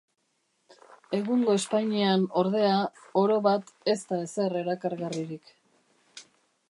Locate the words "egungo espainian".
1.17-2.23